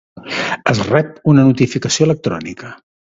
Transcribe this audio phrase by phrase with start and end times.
[0.71, 2.73] Es rep una notificació electrònica.